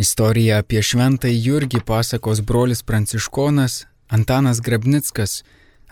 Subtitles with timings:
[0.00, 3.74] Istoriją apie šventąjį Jurgį pasakos brolis pranciškonas
[4.16, 5.42] Antanas Grabnickas.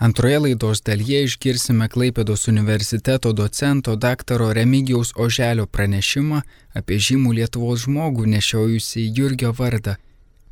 [0.07, 6.41] Antroje laidos dalyje išgirsime Klaipėdos universiteto docento daktaro Remigijaus Oželio pranešimą
[6.81, 9.99] apie žymų Lietuvos žmogų nešiojusi Jurgio vardą.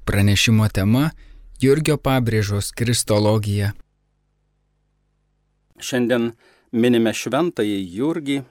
[0.04, 1.10] Pranešimo tema-
[1.64, 3.72] Jurgio pabrėžos kristologija.
[5.80, 6.34] Šiandien
[6.72, 8.42] minime šventąjį Jurgį.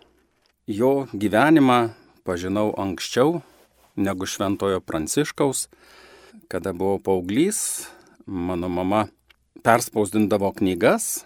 [0.65, 1.93] Jo gyvenimą
[2.25, 3.43] pažinau anksčiau
[3.95, 5.67] negu šventojo Pranciškaus.
[6.47, 7.87] Kada buvau paauglys,
[8.25, 9.07] mano mama
[9.63, 11.25] perspausdindavo knygas,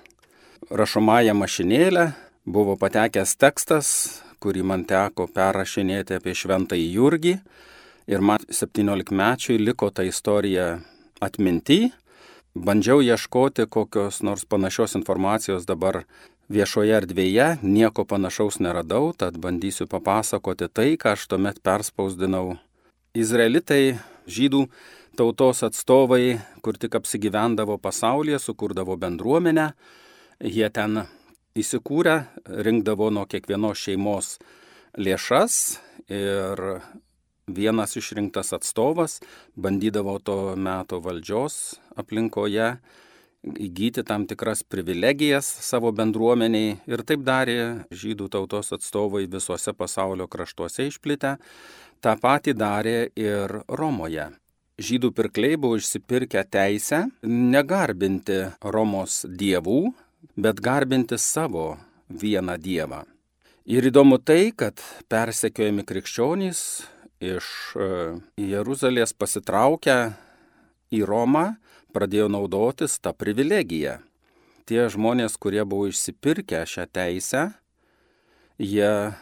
[0.72, 2.12] rašomąją mašinėlę,
[2.46, 3.88] buvo patekęs tekstas,
[4.40, 7.36] kurį man teko perrašinėti apie šventąjį Jurgį.
[8.10, 10.80] Ir man 17 mečiui liko ta istorija
[11.22, 11.90] atminti.
[12.58, 16.04] Bandžiau ieškoti kokios nors panašios informacijos dabar
[16.50, 22.58] viešoje erdvėje, nieko panašaus neradau, tad bandysiu papasakoti tai, ką aš tuomet perspausdinau.
[23.18, 24.00] Izraelitai,
[24.30, 24.66] žydų
[25.18, 29.72] tautos atstovai, kur tik apsigyvendavo pasaulyje, sukurdavo bendruomenę,
[30.42, 31.04] jie ten
[31.60, 34.38] įsikūrę, rinkdavo nuo kiekvienos šeimos
[34.98, 36.64] lėšas ir
[37.50, 39.20] vienas išrinktas atstovas
[39.58, 42.76] bandydavo to meto valdžios aplinkoje
[43.44, 50.90] įgyti tam tikras privilegijas savo bendruomeniai ir taip darė žydų tautos atstovai visuose pasaulio kraštuose
[50.90, 51.38] išplitę,
[52.04, 54.30] tą patį darė ir Romoje.
[54.80, 59.92] Žydų pirkliai buvo išsipirkę teisę negarbinti Romos dievų,
[60.40, 61.74] bet garbinti savo
[62.10, 63.04] vieną dievą.
[63.70, 64.80] Ir įdomu tai, kad
[65.12, 66.62] persekiojami krikščionys
[67.20, 67.90] iš e,
[68.40, 69.98] Jeruzalės pasitraukę
[70.96, 71.60] į Romą
[71.96, 74.00] pradėjo naudotis tą privilegiją.
[74.70, 77.44] Tie žmonės, kurie buvo išsipirkę šią teisę,
[78.62, 79.14] jie e,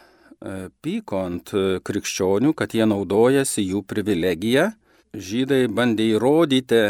[0.84, 1.54] pyko ant
[1.88, 4.70] krikščionių, kad jie naudojasi jų privilegiją.
[5.16, 6.82] Žydai bandė įrodyti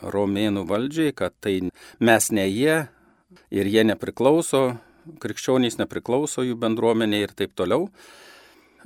[0.00, 1.58] romėnų valdžiai, kad tai
[2.00, 2.86] mes ne jie
[3.50, 4.78] ir jie nepriklauso,
[5.20, 7.88] krikščionys nepriklauso jų bendruomenė ir taip toliau.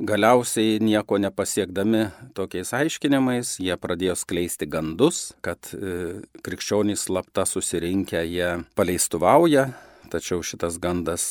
[0.00, 8.48] Galiausiai nieko nepasiekdami tokiais aiškinimais, jie pradėjo skleisti gandus, kad e, krikščionys slapta susirinkę jie
[8.78, 9.66] paleistuvauja,
[10.08, 11.26] tačiau šitas gandas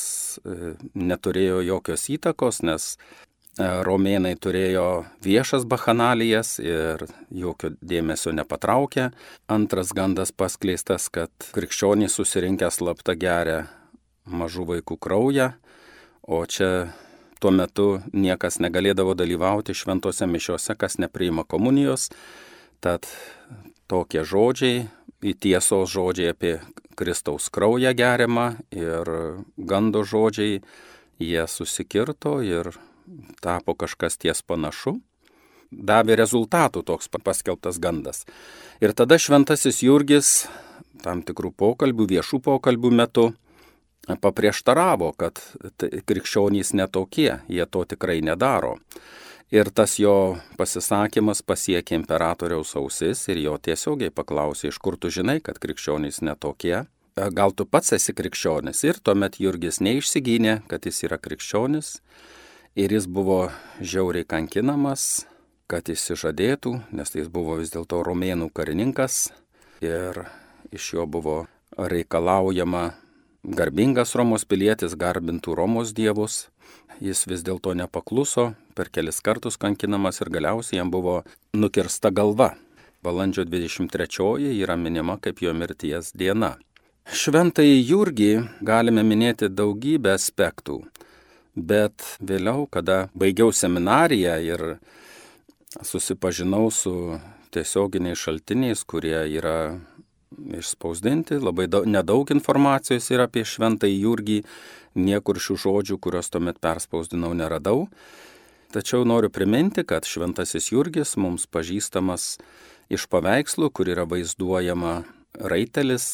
[0.45, 4.87] e, neturėjo jokios įtakos, nes e, romėnai turėjo
[5.25, 9.09] viešas bachanalijas ir jokio dėmesio nepatraukė.
[9.49, 13.63] Antras gandas paskleistas, kad krikščionys susirinkę slapta geria
[14.29, 15.55] mažų vaikų kraują,
[16.29, 16.91] o čia
[17.41, 22.11] Tuo metu niekas negalėdavo dalyvauti šventose mišiuose, kas nepriima komunijos.
[22.85, 23.07] Tad
[23.89, 24.85] tokie žodžiai,
[25.25, 26.53] į tiesos žodžiai apie
[26.97, 29.09] Kristaus kraują geriamą ir
[29.57, 30.61] gando žodžiai,
[31.21, 32.71] jie susikirto ir
[33.41, 34.99] tapo kažkas ties panašu.
[35.71, 38.25] Davė rezultatų toks paskelbtas gandas.
[38.83, 40.45] Ir tada šventasis Jurgis
[41.01, 43.31] tam tikrų pokalbių, viešų pokalbių metu
[44.21, 45.39] paprieštaravo, kad
[46.05, 48.77] krikščionys netokie, jie to tikrai nedaro.
[49.51, 55.41] Ir tas jo pasisakymas pasiekė imperatoriaus ausis ir jo tiesiogiai paklausė, iš kur tu žinai,
[55.43, 56.85] kad krikščionys netokie.
[57.35, 58.85] Gal tu pats esi krikščionis?
[58.87, 61.97] Ir tuomet Jurgis neišsigynė, kad jis yra krikščionis.
[62.79, 63.49] Ir jis buvo
[63.83, 65.25] žiauriai kankinamas,
[65.67, 69.33] kad išsižadėtų, nes jis buvo vis dėlto romėnų karininkas.
[69.83, 70.23] Ir
[70.71, 71.41] iš jo buvo
[71.75, 72.93] reikalaujama
[73.41, 76.51] Garbingas Romos pilietis garbintų Romos dievus,
[77.01, 81.23] jis vis dėlto nepakluso, per kelis kartus kankinamas ir galiausiai jam buvo
[81.57, 82.51] nukirsta galva.
[83.01, 86.59] Balandžio 23 yra minima kaip jo mirties diena.
[87.09, 88.31] Šventąjį Jurgį
[88.61, 90.83] galime minėti daugybę aspektų,
[91.57, 94.67] bet vėliau, kada baigiau seminariją ir
[95.81, 97.17] susipažinau su
[97.49, 99.81] tiesioginiais šaltiniais, kurie yra
[100.31, 104.37] išspausdinti, labai daug, nedaug informacijos yra apie šventąjį Jurgį,
[104.95, 107.87] niekur šių žodžių, kuriuos tuomet perspausdinau, neradau.
[108.71, 112.37] Tačiau noriu priminti, kad šventasis Jurgis mums pažįstamas
[112.91, 115.01] iš paveikslų, kur yra vaizduojama
[115.51, 116.07] raitelis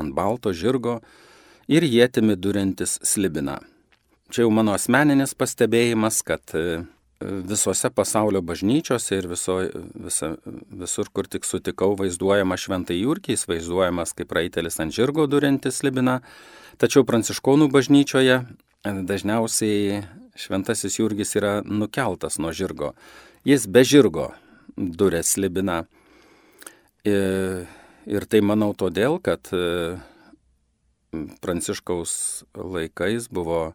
[0.00, 0.98] ant balto žirgo
[1.68, 3.58] ir jėtimi durintis slibina.
[4.30, 6.52] Čia jau mano asmeninis pastebėjimas, kad
[7.20, 9.58] visose pasaulio bažnyčiose ir viso,
[9.94, 10.32] visa,
[10.82, 16.20] visur, kur tik sutikau, vaizduojama šventai Jurkiais, vaizduojamas kaip raitelis ant žirgo durintis libina.
[16.80, 18.40] Tačiau pranciškonų bažnyčioje
[18.84, 20.00] dažniausiai
[20.40, 22.94] šventasis Jurgis yra nukeltas nuo žirgo.
[23.44, 24.30] Jis be žirgo
[24.76, 25.84] durės libina.
[27.04, 27.66] Ir,
[28.08, 29.48] ir tai manau todėl, kad
[31.44, 32.12] pranciškaus
[32.56, 33.74] laikais buvo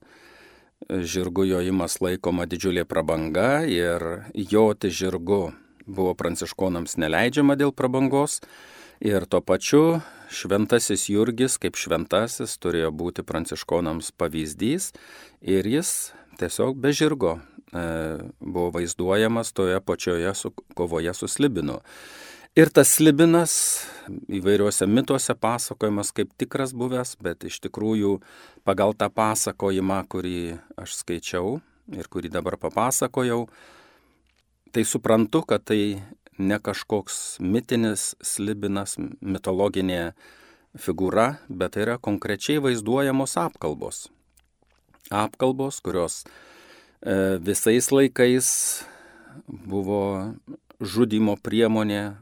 [0.89, 5.53] žirgų jojimas laikoma didžiulė prabanga ir joti žirgu
[5.85, 8.41] buvo pranciškonams neleidžiama dėl prabangos.
[9.03, 10.01] Ir tuo pačiu
[10.31, 14.93] šventasis Jurgis kaip šventasis turėjo būti pranciškonams pavyzdys
[15.41, 17.83] ir jis tiesiog be žirgo e,
[18.39, 21.81] buvo vaizduojamas toje pačioje su, kovoje su slibinu.
[22.55, 23.53] Ir tas slibinas
[24.31, 28.13] įvairiuose mituose pasakojimas kaip tikras buvęs, bet iš tikrųjų
[28.63, 31.57] pagal tą pasakojimą, kurį aš skaičiau
[31.91, 33.49] ir kurį dabar papasakojau,
[34.71, 35.99] tai suprantu, kad tai
[36.39, 40.13] ne kažkoks mitinis slibinas, mitologinė
[40.79, 44.05] figūra, bet tai yra konkrečiai vaizduojamos apkalbos.
[45.11, 48.47] Apkalbos, kurios e, visais laikais
[49.43, 50.05] buvo
[50.79, 52.17] žudimo priemonė,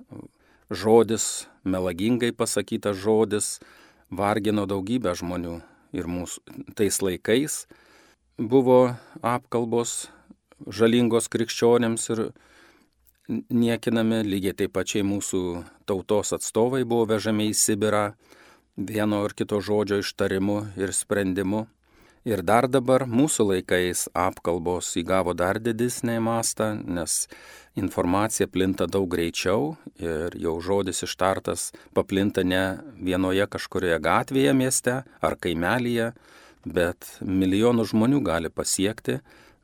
[0.69, 3.59] žodis, melagingai pasakytas žodis,
[4.11, 5.59] vargino daugybę žmonių
[5.93, 7.63] ir mūsų tais laikais
[8.37, 10.07] buvo apkalbos
[10.67, 12.23] žalingos krikščionėms ir
[13.29, 18.05] niekinami, lygiai taip pačiai mūsų tautos atstovai buvo vežami į Sibirą
[18.77, 21.67] vieno ar kito žodžio ištarimu ir sprendimu.
[22.23, 27.25] Ir dar dabar mūsų laikais apkalbos įgavo dar didesnį mastą, nes
[27.75, 35.35] informacija plinta daug greičiau ir jau žodis ištartas paplinta ne vienoje kažkurioje gatvėje mieste ar
[35.35, 36.13] kaimelyje,
[36.63, 39.17] bet milijonų žmonių gali pasiekti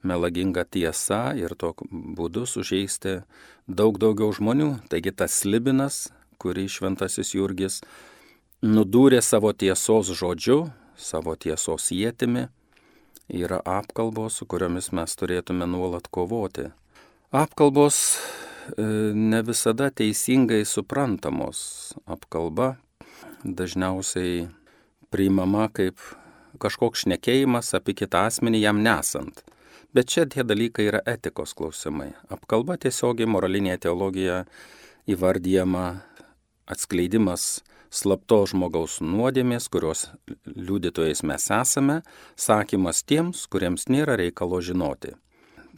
[0.04, 3.22] melagingą tiesą ir tokiu būdu sužeisti
[3.68, 4.74] daug daugiau žmonių.
[4.92, 6.10] Taigi tas slibinas,
[6.44, 7.80] kurį šventasis Jurgis
[8.60, 10.66] nudūrė savo tiesos žodžiu,
[11.00, 12.48] savo tiesos jėtimi,
[13.30, 16.70] yra apkalbos, su kuriomis mes turėtume nuolat kovoti.
[17.36, 21.94] Apkalbos e, ne visada teisingai suprantamos.
[22.10, 22.76] Apkalba
[23.44, 24.48] dažniausiai
[25.14, 26.02] priimama kaip
[26.60, 29.44] kažkoks šnekėjimas apie kitą asmenį jam nesant.
[29.94, 32.12] Bet čia tie dalykai yra etikos klausimai.
[32.30, 34.44] Apkalba tiesiogiai moralinėje teologijoje
[35.10, 35.86] įvardyjama
[36.70, 40.08] atskleidimas slapto žmogaus nuodėmės, kurios
[40.46, 42.02] liudytojais mes esame,
[42.40, 45.16] sakymas tiems, kuriems nėra reikalo žinoti.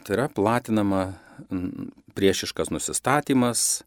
[0.02, 1.02] Tai yra platinama
[2.14, 3.82] priešiškas nusistatymas,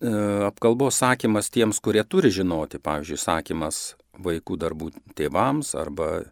[0.00, 0.12] e,
[0.46, 3.82] apkalbos sakymas tiems, kurie turi žinoti, pavyzdžiui, sakymas
[4.22, 6.24] vaikų darbų tėvams arba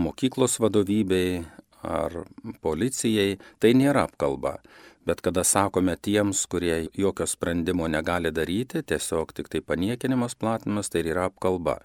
[0.00, 1.44] mokyklos vadovybei
[1.86, 2.24] ar
[2.64, 4.58] policijai, tai nėra apkalba.
[5.06, 11.06] Bet kada sakome tiems, kurie jokio sprendimo negali daryti, tiesiog tik tai paniekinimas platinimas, tai
[11.08, 11.78] yra apkalba.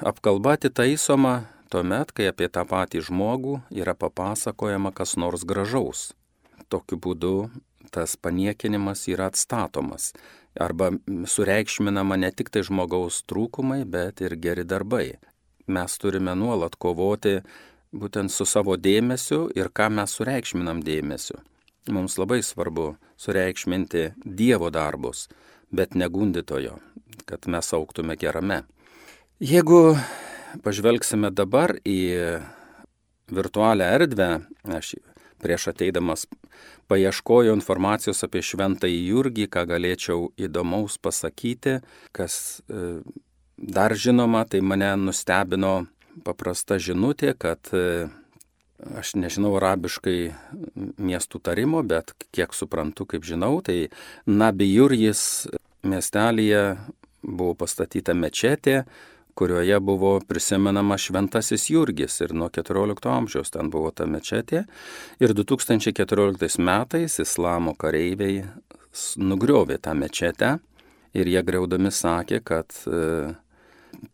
[0.00, 6.12] Apkalba atitaisoma tuomet, kai apie tą patį žmogų yra papasakojama kas nors gražaus.
[6.72, 7.34] Tokiu būdu
[7.92, 10.12] tas paniekinimas yra atstatomas.
[10.56, 10.90] Arba
[11.28, 15.18] sureikšminama ne tik tai žmogaus trūkumai, bet ir geri darbai.
[15.66, 17.40] Mes turime nuolat kovoti
[17.92, 21.40] būtent su savo dėmesiu ir ką mes sureikšminam dėmesiu.
[21.92, 25.28] Mums labai svarbu sureikšminti Dievo darbus,
[25.70, 26.78] bet negundytojo,
[27.28, 28.62] kad mes auktume gerame.
[29.42, 29.98] Jeigu
[30.64, 31.98] pažvelgsime dabar į
[33.34, 34.28] virtualią erdvę,
[34.78, 34.94] aš
[35.44, 36.24] prieš ateidamas
[36.88, 41.78] paieškoju informacijos apie šventąjį Jurgį, ką galėčiau įdomaus pasakyti,
[42.16, 43.00] kas e,
[43.56, 45.74] dar žinoma, tai mane nustebino
[46.24, 48.08] paprasta žinutė, kad e,
[48.98, 50.18] aš nežinau arabiškai
[51.00, 53.88] miestų tarimo, bet kiek suprantu, kaip žinau, tai
[54.26, 55.48] Nabijurjis
[55.84, 56.64] miestelėje
[57.24, 58.82] buvo pastatyta mečetė,
[59.34, 64.64] kurioje buvo prisimenama šventasis Jurgis ir nuo 14 amžiaus ten buvo ta mečetė.
[65.18, 68.44] Ir 2014 metais islamo kareiviai
[69.18, 70.58] nugriovė tą mečetę
[71.14, 73.32] ir jie greudami sakė, kad e,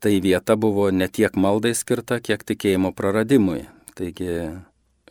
[0.00, 3.66] tai vieta buvo ne tiek maldai skirta, kiek tikėjimo praradimui.
[3.99, 4.35] Taigi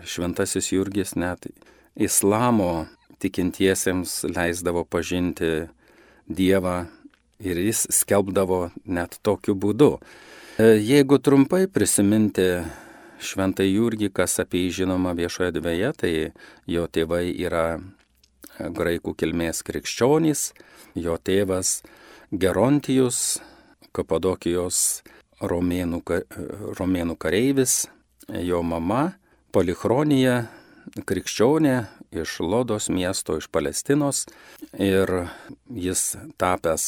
[0.05, 1.47] šventasis Jurgis net
[1.95, 2.87] islamo
[3.19, 5.67] tikintiesiems leisdavo pažinti
[6.29, 6.85] Dievą
[7.39, 9.95] ir jis skelbdavo net tokiu būdu.
[10.59, 12.45] E, jeigu trumpai prisiminti
[13.19, 16.11] šventą Jurgį, kas apie jį žinoma viešoje dvieje, tai
[16.69, 17.79] jo tėvai yra
[18.59, 20.51] graikų kilmės krikščionys,
[20.95, 21.79] jo tėvas
[22.31, 23.39] Gerontijus,
[23.95, 25.01] Kapadokijos
[25.41, 26.03] romėnų,
[26.77, 27.87] romėnų kareivis,
[28.33, 29.13] jo mama
[29.53, 30.43] Polichronija,
[31.09, 31.75] krikščionė
[32.13, 34.25] iš Lodos miesto, iš Palestinos
[34.77, 35.29] ir
[35.69, 36.85] jis tapęs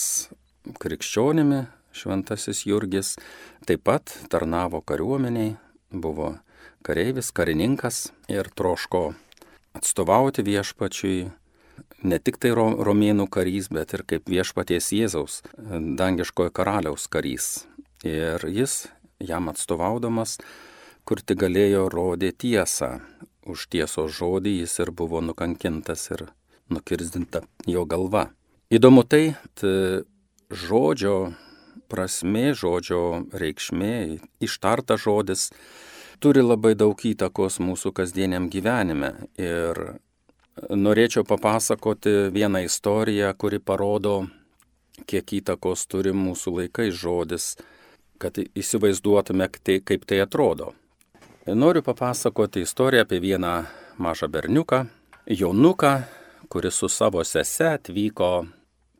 [0.81, 3.15] krikščionimi, šventasis Jurgis,
[3.65, 5.55] taip pat tarnavo kariuomeniai,
[5.91, 6.35] buvo
[6.85, 9.11] kareivis, karininkas ir troško
[9.77, 11.29] atstovauti viešpačiui
[12.03, 17.65] ne tik tai romėnų karys, bet ir kaip viešpaties Jėzaus dangiškojo karaliaus karys.
[18.05, 18.87] Ir jis
[19.21, 20.39] jam atstovaudamas
[21.05, 22.99] kur tik galėjo rodė tiesą.
[23.41, 26.27] Už tiesos žodį jis ir buvo nukankintas ir
[26.69, 28.29] nukirzdinta jo galva.
[28.71, 29.33] Įdomu tai,
[30.51, 31.15] žodžio
[31.91, 35.49] prasme, žodžio reikšmė, ištarta žodis
[36.23, 39.11] turi labai daug įtakos mūsų kasdieniam gyvenime.
[39.41, 39.81] Ir
[40.69, 44.27] norėčiau papasakoti vieną istoriją, kuri parodo,
[45.09, 47.55] kiek įtakos turi mūsų laikai žodis,
[48.21, 50.75] kad įsivaizduotume, kaip tai atrodo.
[51.55, 53.63] Noriu papasakoti istoriją apie vieną
[53.97, 54.85] mažą berniuką,
[55.27, 56.01] jaunuką,
[56.49, 58.45] kuris su savo sese atvyko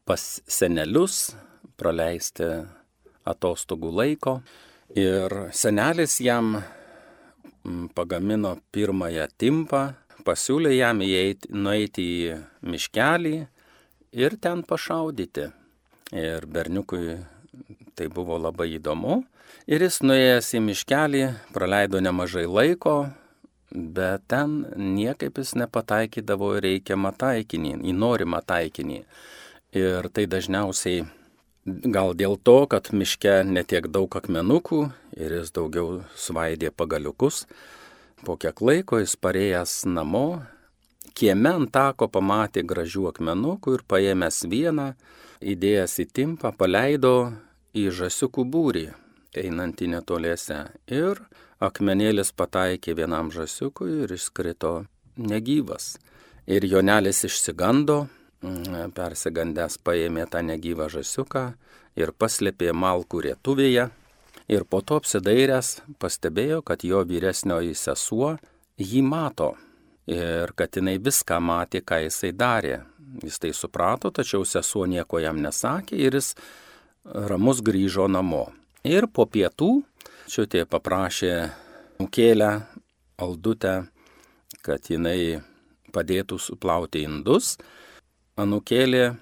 [0.05, 1.35] pas senelius
[1.79, 2.49] praleisti
[3.23, 4.33] atostogų laiko.
[4.95, 6.57] Ir senelis jam
[7.95, 9.83] pagamino pirmąją timpą,
[10.27, 13.35] pasiūlė jam įeiti, nueiti į miškelį
[14.11, 15.47] ir ten pašaudyti.
[16.11, 17.15] Ir berniukui
[18.01, 19.21] tai buvo labai įdomu.
[19.69, 23.11] Ir jis nuėjęs į miškelį praleido nemažai laiko,
[23.69, 29.03] bet ten niekaip jis nepataikydavo į reikiamą taikinį, į norimą taikinį.
[29.77, 31.05] Ir tai dažniausiai
[31.65, 34.81] gal dėl to, kad miške netiek daug akmenukų
[35.13, 37.45] ir jis daugiau svaidė pagaliukus.
[38.25, 40.41] Po kiek laiko jis parėjęs namo,
[41.13, 44.91] kieme ant tako pamatė gražių akmenukų ir paėmęs vieną,
[45.41, 47.31] įdėjęs į timpą, paleido
[47.77, 48.85] į žasiukų būrį,
[49.37, 50.63] einantį netoliese.
[50.91, 51.21] Ir
[51.63, 54.73] akmenėlis pataikė vienam žasiukui ir iškrito
[55.17, 55.95] negyvas.
[56.47, 58.07] Ir jonelis išsigando,
[58.41, 61.45] mm, persigandęs paėmė tą negyvą žasiuką
[61.95, 63.89] ir paslėpė malkų rietuvėje.
[64.51, 68.37] Ir po to apsidairęs pastebėjo, kad jo vyresnioji sesuo
[68.77, 69.53] jį mato
[70.07, 72.81] ir kad jinai viską matė, ką jisai darė.
[73.23, 76.33] Jis tai suprato, tačiau sesuo nieko jam nesakė ir jis
[77.05, 78.49] ramus grįžo namo.
[78.83, 79.81] Ir po pietų
[80.31, 81.33] Čiutė paprašė
[81.99, 82.51] nukėlę
[83.19, 83.73] aldutę,
[84.63, 85.41] kad jinai
[85.91, 87.57] padėtų suplauti indus.
[88.39, 89.17] Anukėlė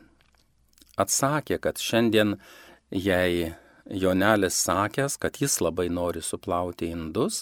[1.02, 2.36] atsakė, kad šiandien
[2.94, 3.56] jai
[3.90, 7.42] Jonelis sakęs, kad jis labai nori suplauti indus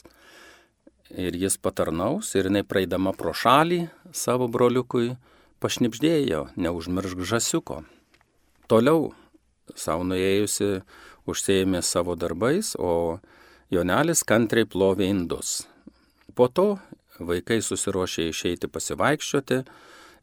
[1.12, 3.82] ir jis patarnaus ir jinai praeidama pro šalį
[4.16, 5.18] savo broliukui
[5.60, 7.82] pašnipždėjo, neužmiršk žasiuko.
[8.72, 9.12] Toliau
[9.76, 10.82] savo nuėjusi
[11.28, 13.20] užsėjėmė savo darbais, o
[13.74, 15.66] Jonelis kantriai plovė indus.
[16.36, 16.78] Po to
[17.20, 19.62] vaikai susiruošė išeiti pasivaikščioti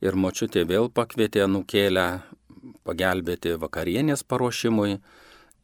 [0.05, 2.07] ir močiutė vėl pakvietė nukėlę
[2.87, 4.99] pagelbėti vakarienės paruošimui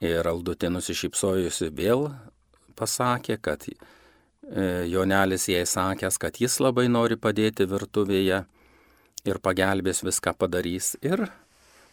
[0.05, 2.09] ir Aldutė nusišypsojusi vėl
[2.77, 3.75] pasakė, kad e,
[4.89, 8.43] Jonelis jai sakęs, kad jis labai nori padėti virtuvėje
[9.29, 10.95] ir pagelbės viską padarys.
[11.05, 11.29] Ir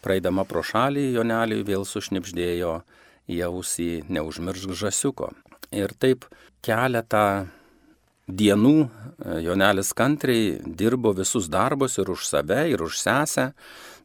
[0.05, 2.79] praeidama pro šalį Joneliui vėl sušnipždėjo
[3.27, 5.31] į ausį neužmiršk žasiuko.
[5.75, 6.25] Ir taip
[6.63, 7.47] keletą
[8.27, 8.89] dienų e,
[9.43, 13.51] Jonelis kantriai dirbo visus darbus ir už save, ir už sesę,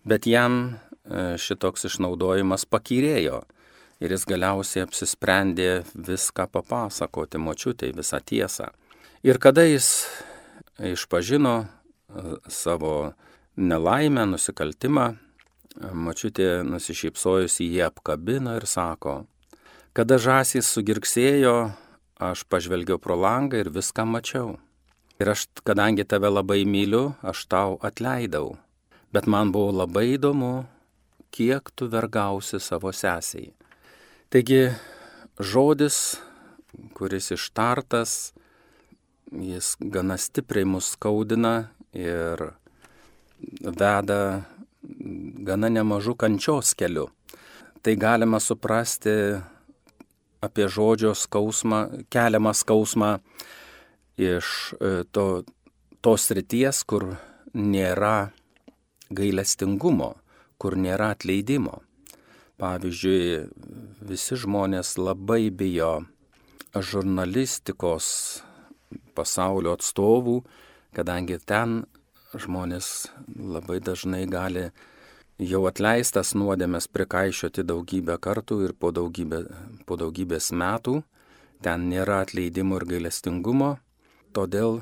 [0.06, 3.42] bet jam e, šitoks išnaudojimas pakyrėjo.
[4.02, 8.72] Ir jis galiausiai apsisprendė viską papasakoti močiutei, visą tiesą.
[9.22, 10.08] Ir kada jis
[10.82, 11.66] išpažino e,
[12.50, 13.12] savo
[13.56, 15.12] nelaimę, nusikaltimą,
[15.76, 19.22] močiutė nusišypsojusi jį apkabino ir sako,
[19.92, 21.68] Kada žąsys sugirksėjo,
[22.16, 24.54] aš pažvelgiau pro langą ir viską mačiau.
[25.20, 28.54] Ir aš, kadangi tave labai myliu, aš tau atleidau.
[29.12, 30.64] Bet man buvo labai įdomu,
[31.28, 33.52] kiek tu vergausi savo sesiai.
[34.32, 34.72] Taigi
[35.36, 36.16] žodis,
[36.96, 38.32] kuris ištartas,
[39.28, 42.48] jis gana stipriai mus skaudina ir
[43.60, 44.22] veda
[44.82, 47.08] gana nemažų kančios keliu.
[47.82, 49.14] Tai galima suprasti
[50.42, 53.16] apie žodžio skausmą, keliamą skausmą
[54.18, 55.44] iš e, to,
[56.02, 57.14] tos ryties, kur
[57.54, 58.32] nėra
[59.12, 60.14] gailestingumo,
[60.58, 61.80] kur nėra atleidimo.
[62.62, 63.48] Pavyzdžiui,
[64.06, 66.04] visi žmonės labai bijo
[66.74, 68.06] žurnalistikos
[69.16, 70.36] pasaulio atstovų,
[70.94, 71.82] kadangi ten
[72.38, 74.70] žmonės labai dažnai gali
[75.42, 79.44] jau atleistas nuodėmės prikaišioti daugybę kartų ir po, daugybę,
[79.86, 81.02] po daugybės metų,
[81.62, 83.76] ten nėra atleidimo ir gailestingumo,
[84.32, 84.80] todėl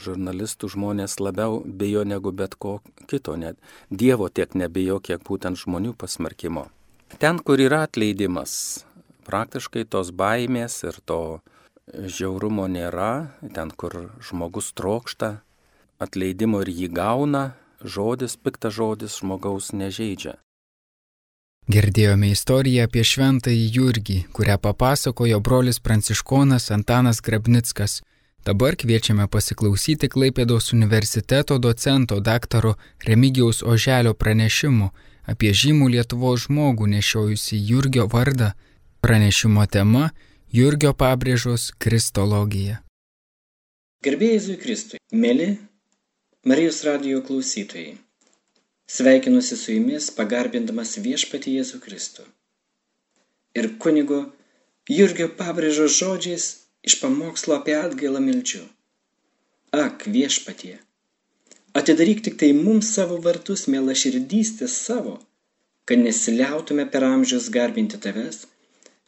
[0.00, 3.58] žurnalistų žmonės labiau bijo negu bet ko kito, net
[3.90, 6.68] Dievo tiek nebijo, kiek būtent žmonių pasmerkimo.
[7.18, 8.84] Ten, kur yra atleidimas,
[9.28, 11.40] praktiškai tos baimės ir to
[11.88, 15.38] žiaurumo nėra, ten, kur žmogus trokšta
[15.98, 20.36] atleidimo ir jį gauna, žodis, piktas žodis žmogaus nežaidžia.
[21.68, 28.00] Girdėjome istoriją apie šventąjį Jurgį, kurią papasakojo brolis pranciškonas Antanas Grabnickas
[28.48, 34.88] Dabar kviečiame pasiklausyti Klaipėdos universiteto docento daktaro Remigiaus Oželio pranešimų
[35.28, 38.54] apie žymų Lietuvos žmogų nešiojusi Jurgio vardą.
[39.04, 40.10] Pranešimo tema-
[40.58, 42.80] Jurgio pabrėžos Kristologija.
[44.04, 45.58] Gerbėjai Jėzui Kristui, mėly
[46.48, 47.96] Marijos radijo klausytojai,
[48.86, 52.24] sveikinusi su jumis pagarbindamas viešpatį Jėzų Kristų.
[53.60, 54.20] Ir kunigo
[54.88, 56.46] Jurgio pabrėžos žodžiais
[56.88, 58.62] iš pamokslo apie atgailą milčių.
[59.82, 60.78] Ak, viešpatie,
[61.82, 65.18] atidaryk tik tai mums savo vartus, mėla širdystė savo,
[65.84, 68.46] kad nesiliautume per amžius garbinti tavęs,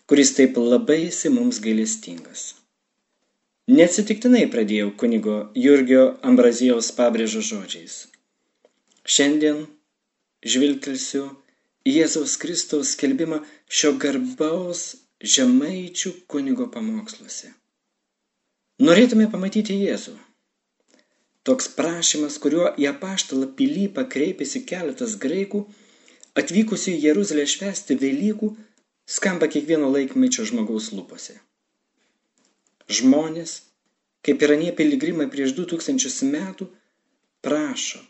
[0.05, 2.51] kuris taip labai esi mums gailestingas.
[3.71, 7.99] Neatsitiktinai pradėjau kunigo Jurgio Ambrazijaus pabrėžo žodžiais.
[9.07, 9.61] Šiandien
[10.43, 11.29] žvilgtelsiu
[11.87, 13.39] Jėzaus Kristaus skelbimą
[13.81, 14.81] šio garbaus
[15.35, 17.53] žemaičių kunigo pamoksluose.
[18.83, 20.17] Norėtume pamatyti Jėzų.
[21.47, 25.63] Toks prašymas, kuriuo į apaštalą Pilypą kreipėsi keletas graikų,
[26.43, 28.51] atvykusių į Jeruzalę švęsti Velykų,
[29.19, 31.39] skamba kiekvieno laikmečio žmogaus lūpose.
[32.91, 33.57] Žmonės,
[34.27, 36.67] kaip ir anie piligrimai prieš 2000 metų,
[37.45, 38.01] prašo,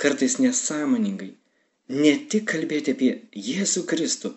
[0.00, 1.32] kartais nesąmoningai,
[2.02, 3.10] ne tik kalbėti apie
[3.48, 4.32] Jėzų Kristų,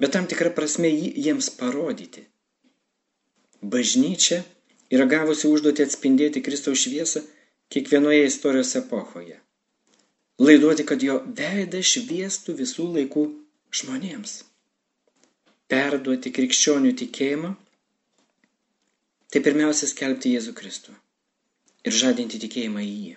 [0.00, 2.26] bet tam tikrą prasme jį jiems parodyti.
[3.60, 4.42] Bažnyčia
[4.94, 7.22] yra gavusi užduotį atspindėti Kristaus šviesą
[7.70, 9.38] kiekvienoje istorijos epochoje.
[10.40, 13.24] Laiduoti, kad jo veidas šviestų visų laikų
[13.80, 14.38] žmonėms.
[15.70, 17.50] Perduoti krikščionių tikėjimą-
[19.30, 20.94] tai pirmiausia skelbti Jėzų Kristų
[21.86, 23.16] ir žadinti tikėjimą į jį.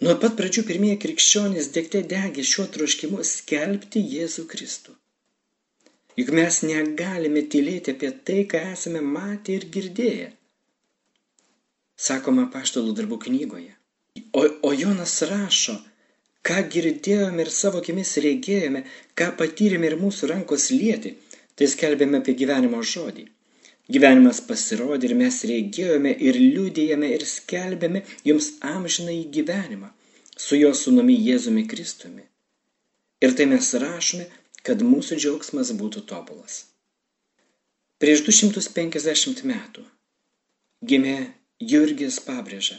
[0.00, 4.94] Nuo pat pradžių pirmieji krikščionys degte degė šiuo troškimu skelbti Jėzų Kristų.
[6.20, 10.30] Juk mes negalime tylėti apie tai, ką esame matę ir girdėję.
[12.00, 13.74] Sakoma paštalų darbų knygoje.
[14.32, 15.76] O, o Jonas rašo,
[16.48, 18.82] ką girdėjome ir savo akimis regėjome,
[19.14, 21.14] ką patyrėme ir mūsų rankos lieti,
[21.54, 23.28] tai skelbėme apie gyvenimo žodį.
[23.88, 29.90] Gyvenimas pasirodė ir mes regėjome ir liūdėjome ir skelbėme jums amžiną į gyvenimą
[30.36, 32.26] su jo sunumi Jėzumi Kristumi.
[33.20, 34.26] Ir tai mes rašome,
[34.64, 36.64] kad mūsų džiaugsmas būtų tobulas.
[38.00, 39.84] Prieš 250 metų
[40.92, 41.16] gimė
[41.60, 42.78] Jurgis pabrėža,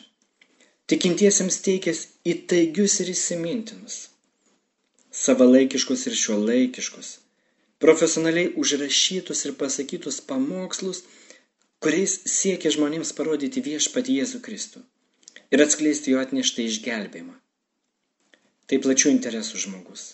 [0.89, 1.99] tikintiesiems teikęs
[2.33, 3.97] įtaigius ir įsimintinus,
[5.13, 7.11] savalaikiškus ir šiuolaikiškus,
[7.83, 11.03] profesionaliai užrašytus ir pasakytus pamokslus,
[11.83, 14.85] kuriais siekia žmonėms parodyti viešpatį Jėzų Kristų
[15.51, 17.37] ir atskleisti jo atneštą išgelbėjimą.
[18.69, 20.11] Tai plačių interesų žmogus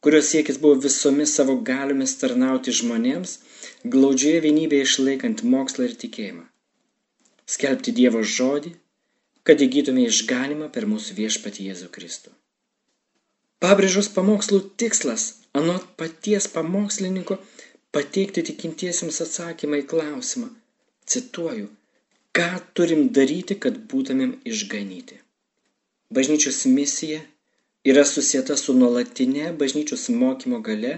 [0.00, 3.38] kurio siekis buvo visomis savo galiomis tarnauti žmonėms,
[3.94, 6.44] glaudžioje vienybėje išlaikant mokslą ir tikėjimą.
[7.54, 8.74] Skelbti Dievo žodį,
[9.48, 12.34] kad įgytume išganimą per mūsų viešpatį Jėzų Kristų.
[13.64, 15.22] Pabrėžos pamokslų tikslas,
[15.60, 17.36] anot paties pamokslininko,
[17.96, 20.50] pateikti tikintiesiems atsakymą į klausimą,
[21.12, 21.66] cituoju,
[22.38, 25.18] ką turim daryti, kad būtumėm išganyti.
[26.14, 27.18] Bažnyčios misija
[27.92, 30.94] yra susieta su nuolatinė bažnyčios mokymo gale,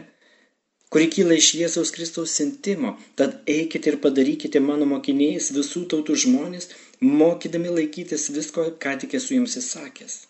[0.92, 2.96] kuri kyla iš Jėzaus Kristaus sintimo.
[3.16, 6.68] Tad eikite ir padarykite mano mokiniais visų tautų žmonės,
[7.22, 10.24] mokydami laikytis visko, ką tik esu jums įsakęs.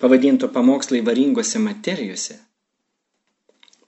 [0.00, 2.49] pavadinto pamokslai varingose materijose.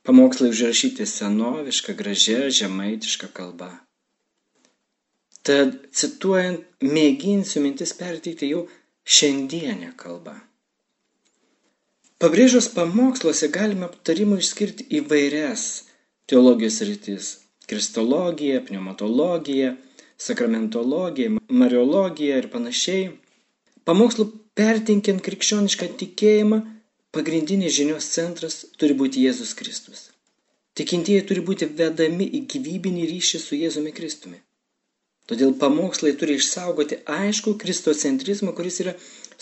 [0.02, 3.70] Pamokslai užrašyti senovišką, gražią, žemaitišką kalbą.
[5.46, 8.64] Tad cituojant, mėginsiu mintis perteikti jau
[9.06, 10.34] šiandienę kalbą.
[12.22, 15.64] Pabrėžus pamoksluose galime aptarimų išskirti įvairias
[16.30, 17.30] teologijos rytis-
[17.70, 19.72] kristologiją, pneumatologiją,
[20.26, 23.08] sakramentologiją, mariologiją ir panašiai.
[23.86, 26.60] Pamokslų pertinkiant krikščionišką tikėjimą,
[27.12, 30.08] pagrindinis žinios centras turi būti Jėzus Kristus.
[30.78, 34.40] Tikintieji turi būti vedami į gyvybinį ryšį su Jėzumi Kristumi.
[35.28, 38.94] Todėl pamokslai turi išsaugoti aišku kristocentrizmą, kuris yra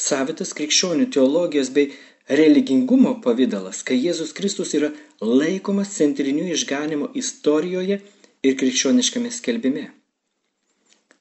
[0.09, 1.95] savitas krikščionių teologijos bei
[2.41, 4.91] religingumo pavydalas, kai Jėzus Kristus yra
[5.23, 8.03] laikomas centriniu išganimo istorijoje
[8.43, 9.89] ir krikščioniškame skelbime.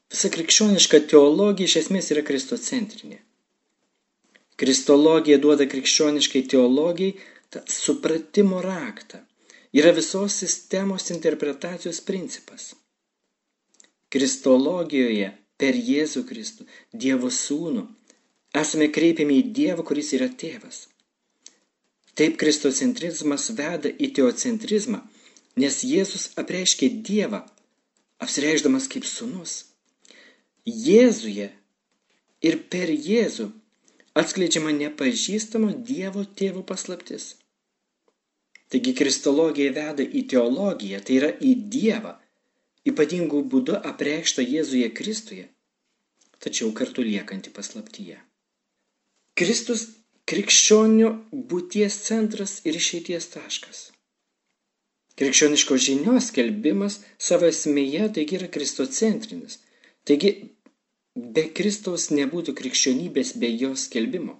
[0.09, 3.21] Visa krikščioniška teologija iš esmės yra kristocentrinė.
[4.59, 7.15] Kristologija duoda krikščioniškai teologijai
[7.71, 9.21] supratimo raktą.
[9.73, 12.73] Yra visos sistemos interpretacijos principas.
[14.09, 15.29] Kristologijoje
[15.61, 17.83] per Jėzų Kristų, Dievo Sūnų,
[18.57, 20.87] esame kreipiami į Dievą, kuris yra tėvas.
[22.17, 25.03] Taip kristocentrizmas veda į teocentrizmą,
[25.61, 27.43] nes Jėzus apreiškė Dievą,
[28.19, 29.53] apsireikšdamas kaip sunus.
[30.65, 31.51] Jėzuje
[32.41, 33.51] ir per Jėzų
[34.17, 37.35] atskleidžiama nepažįstamo Dievo tėvo paslaptis.
[38.69, 42.15] Taigi kristologija veda į teologiją, tai yra į Dievą,
[42.89, 45.47] ypatingų būdu apreikštą Jėzuje Kristuje,
[46.37, 48.19] tačiau kartu liekanti paslaptyje.
[49.39, 49.87] Kristus
[50.29, 51.09] krikščionių
[51.49, 53.79] būties centras ir išeities taškas.
[55.19, 59.57] Krikščioniškos žinios skelbimas savo esmėje taigi yra kristocentrinis.
[60.07, 60.31] Taigi
[61.35, 64.37] be Kristaus nebūtų krikščionybės be jos skelbimo.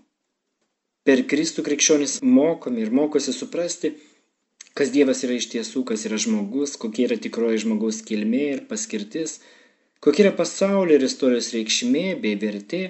[1.08, 3.94] Per Kristų krikščionis mokomi ir mokosi suprasti,
[4.78, 9.40] kas Dievas yra iš tiesų, kas yra žmogus, kokia yra tikroji žmogaus kilmė ir paskirtis,
[10.04, 12.84] kokia yra pasaulio ir istorijos reikšmė bei vertė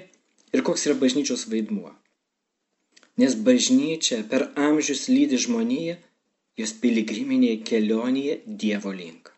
[0.52, 1.94] ir koks yra bažnyčios vaidmuo
[3.20, 5.96] nes bažnyčia per amžius lydi žmoniją
[6.60, 9.30] jos piligriminėje kelionėje Dievo link.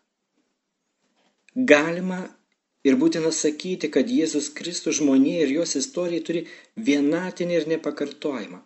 [1.71, 2.19] Galima
[2.87, 6.45] ir būtina sakyti, kad Jėzus Kristus žmonija ir jos istorija turi
[6.89, 8.59] vienatinį ir nepakartojimą.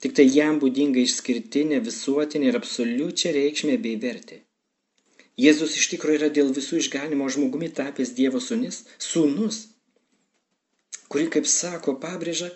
[0.00, 4.40] Tik tai jam būdinga išskirtinė, visuotinė ir absoliučia reikšmė bei vertė.
[5.40, 9.60] Jėzus iš tikrųjų yra dėl visų išganimo žmogumi tapęs Dievo sunis, sūnus,
[11.12, 12.50] kuri, kaip sako pabrėža,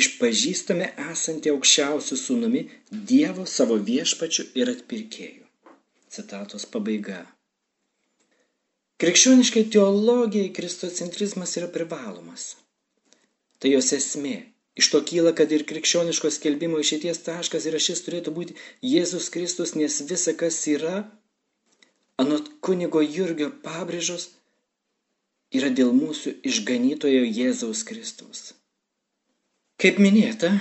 [0.00, 2.64] išpažįstame esantį aukščiausių sūnumi
[3.12, 5.44] Dievo savo viešpačiu ir atpirkėju.
[6.14, 7.22] Citatos pabaiga.
[9.02, 12.54] Krikščioniškai teologijai kristocentrizmas yra privalomas.
[13.58, 14.36] Tai jos esmė.
[14.78, 19.74] Iš to kyla, kad ir krikščioniško skelbimo išėties taškas ir šis turėtų būti Jėzus Kristus,
[19.78, 21.04] nes visa, kas yra,
[22.18, 24.28] anot kunigo Jurgio pabrėžos,
[25.54, 28.52] yra dėl mūsų išganytojo Jėzaus Kristaus.
[29.78, 30.52] Kaip minėta,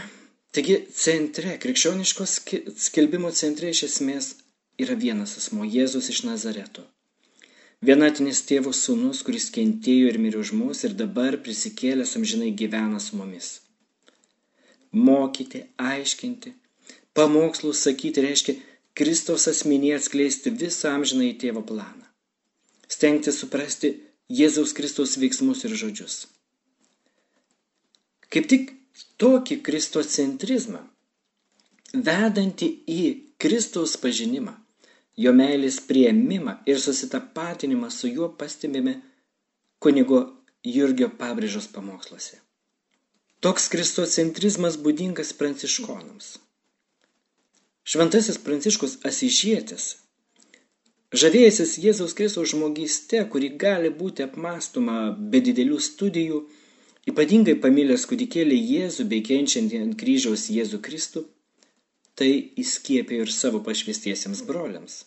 [0.54, 2.40] taigi centre, krikščioniškos
[2.88, 4.34] skelbimo centre iš esmės
[4.82, 6.86] yra vienas asmo- Jėzus iš Nazareto.
[7.84, 13.18] Vienatinis tėvo sūnus, kuris kentėjo ir mirė už mus ir dabar prisikėlęs amžinai gyvena su
[13.20, 13.50] mumis.
[14.96, 16.54] Mokyti, aiškinti,
[17.18, 18.56] pamokslų sakyti reiškia
[18.96, 22.08] Kristaus asmenį atskleisti visą amžinai tėvo planą.
[22.88, 23.92] Stengti suprasti
[24.32, 26.18] Jėzaus Kristaus veiksmus ir žodžius.
[28.32, 28.72] Kaip tik
[29.20, 30.86] tokį kristocentrizmą,
[31.94, 33.02] vedantį į
[33.44, 34.56] Kristaus pažinimą,
[35.18, 38.96] jo meilės prieimimą ir susitapatinimą su juo pastebime
[39.80, 40.22] kunigo
[40.64, 42.40] Jurgio pabrėžos pamoksluose.
[43.44, 46.38] Toks kristocentrizmas būdingas pranciškonams.
[47.84, 49.88] Šventasis pranciškus Asižėtis,
[51.12, 56.40] žavėjęsis Jėzaus Kristaus žmogyste, kuri gali būti apmastoma be didelių studijų,
[57.04, 61.26] Ypatingai pamilęs kūdikėlį Jėzų bei kenčiantį ant kryžiaus Jėzų Kristų,
[62.20, 62.30] tai
[62.62, 65.02] įskiepėjo ir savo pašvestiesiems broliams.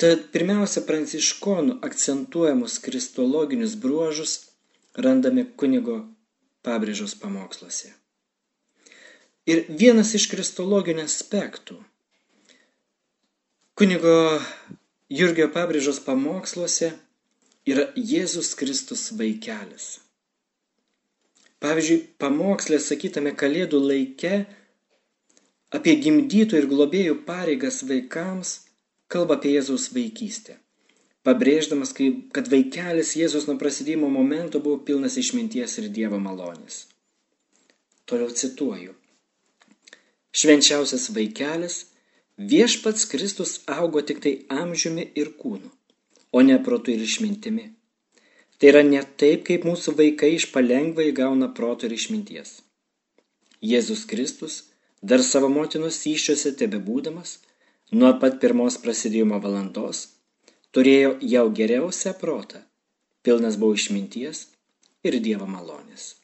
[0.00, 4.36] Tad pirmiausia, pranciškonų akcentuojamus kristologinius bruožus
[4.96, 5.98] randame kunigo
[6.64, 7.92] pabrėžos pamoksluose.
[9.50, 11.76] Ir vienas iš kristologinių aspektų
[13.80, 14.40] kunigo
[15.10, 16.90] Jurgio pabrėžos pamoksluose
[17.68, 19.86] yra Jėzus Kristus vaikelis.
[21.60, 24.34] Pavyzdžiui, pamokslė sakytame Kalėdų laike
[25.74, 28.56] apie gimdytų ir globėjų pareigas vaikams
[29.10, 30.56] kalba apie Jėzaus vaikystę.
[31.26, 31.92] Pabrėždamas,
[32.32, 36.86] kad vaikelis Jėzus nuo prasidėjimo momento buvo pilnas išminties ir Dievo malonės.
[38.08, 38.94] Toliau cituoju.
[40.32, 41.76] Švenčiausias vaikelis,
[42.38, 45.68] viešpats Kristus augo tik tai amžiumi ir kūnu,
[46.32, 47.66] o ne protu ir išmintimi.
[48.56, 52.60] Tai yra ne taip, kaip mūsų vaikai iš palengva įgauna proto ir išminties.
[53.60, 54.69] Jėzus Kristus,
[55.02, 57.38] dar savo motinos įščiuose tebe būdamas,
[57.92, 60.06] nuo pat pirmos prasidėjimo valandos,
[60.76, 62.62] turėjo jau geriausią protą,
[63.26, 64.46] pilnas buvo išminties
[65.04, 66.14] ir Dievo malonės.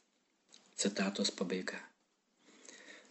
[0.76, 1.80] Citatos pabaiga.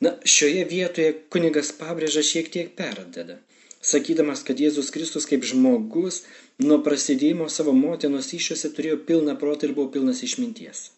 [0.03, 3.39] Na, šioje vietoje kunigas pabrėža šiek tiek perdeda,
[3.81, 6.21] sakydamas, kad Jėzus Kristus kaip žmogus
[6.61, 10.89] nuo prasidėjimo savo motinos iššiose turėjo pilną protą ir buvo pilnas išminties.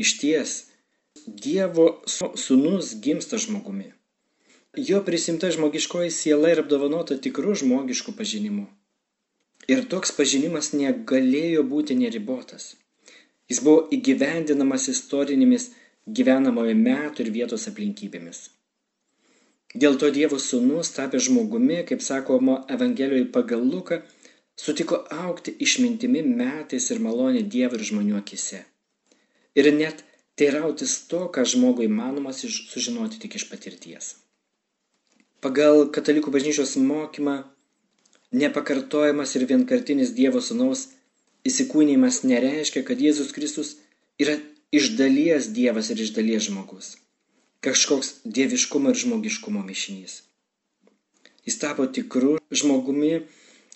[0.00, 0.54] Iš ties,
[1.26, 3.92] Dievo sūnus gimsta žmogumi.
[4.90, 8.64] Jo prisimta žmogiškoji siela ir apdovanota tikru žmogišku pažinimu.
[9.68, 12.72] Ir toks pažinimas negalėjo būti neribotas.
[13.52, 15.68] Jis buvo įgyvendinamas istorinėmis
[16.18, 18.40] gyvenamojo metų ir vietos aplinkybėmis.
[19.84, 24.00] Dėl to Dievo sūnus, tapęs žmogumi, kaip sakoma Evangelijoje pagal Luką,
[24.56, 28.64] sutiko aukti išmintimi metais ir malonė Dievo ir žmonių akise.
[29.54, 30.02] Ir net
[30.40, 32.42] teirautis to, ką žmogui įmanomas
[32.72, 34.14] sužinoti tik iš patirties.
[35.42, 37.42] Pagal katalikų bažnyčios mokymą
[38.32, 40.88] nepakartojamas ir vienkartinis Dievo sūnaus
[41.48, 43.76] įsikūnymas nereiškia, kad Jėzus Kristus
[44.22, 44.38] yra
[44.72, 46.94] iš dalies Dievas ir iš dalies žmogus.
[47.62, 50.22] Kažkoks dieviškumo ir žmogiškumo mišinys.
[51.46, 53.24] Jis tapo tikru žmogumi,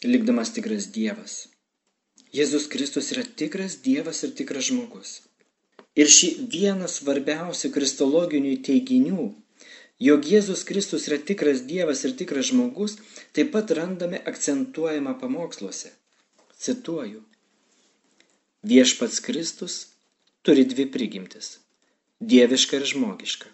[0.07, 1.47] likdamas tikras Dievas.
[2.35, 5.21] Jėzus Kristus yra tikras Dievas ir tikras žmogus.
[5.96, 9.30] Ir šį vieną svarbiausių kristologinių teiginių
[9.98, 12.98] Jog Jėzus Kristus yra tikras Dievas ir tikras žmogus,
[13.32, 15.94] taip pat randame akcentuojama pamoksluose.
[16.61, 17.22] Cituoju.
[18.61, 19.76] Viešpats Kristus
[20.44, 21.56] turi dvi prigimtis-
[22.32, 23.48] dieviška ir žmogiška.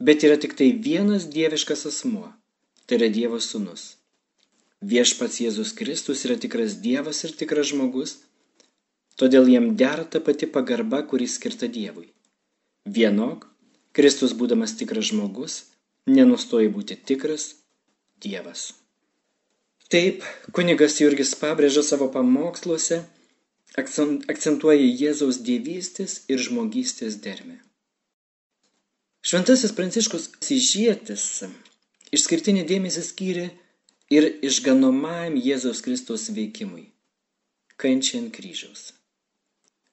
[0.00, 2.32] Bet yra tik tai vienas dieviškas asmuo-
[2.86, 3.96] tai yra Dievo sūnus.
[4.80, 8.16] Viešpats Jėzus Kristus yra tikras Dievas ir tikras žmogus,
[9.20, 12.08] todėl jam dera ta pati pagarba, kuri skirta Dievui.
[12.88, 13.46] Vienok
[13.92, 15.56] Kristus būdamas tikras žmogus,
[16.08, 17.50] nenustoja būti tikras
[18.22, 18.70] Dievas.
[19.90, 20.22] Taip,
[20.54, 23.00] kunigas Jurgis pabrėžia savo pamoksluose,
[23.76, 27.58] akcentuoja Jėzaus dievystės ir žmogystės dermę.
[29.26, 31.24] Šventasis Pranciškus Sižėtis
[32.14, 33.48] išskirtinį dėmesį skyrė
[34.14, 36.86] ir išganomajam Jėzaus Kristaus veikimui-
[37.82, 38.99] kančiai ant kryžiaus.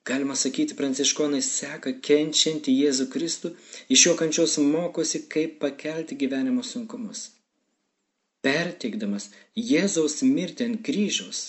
[0.08, 3.50] Galima sakyti, pranciškonai seka kenčiantį Jėzų Kristų,
[3.92, 7.26] iš jo kančios mokosi, kaip pakelti gyvenimo sunkumus.
[8.46, 9.26] Perteikdamas
[9.60, 11.42] Jėzaus mirtį ant kryžiaus,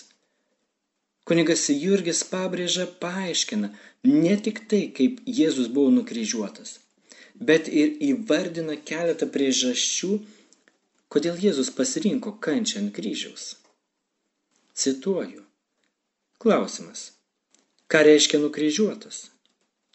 [1.29, 3.71] kunigas Jurgis pabrėžia, paaiškina
[4.09, 6.79] ne tik tai, kaip Jėzus buvo nukryžiuotas,
[7.51, 10.11] bet ir įvardina keletą priežasčių,
[11.13, 13.53] kodėl Jėzus pasirinko kančią ant kryžiaus.
[14.75, 15.45] Cituoju.
[16.43, 17.18] Klausimas.
[17.89, 19.19] Ką reiškia nukryžiuotas?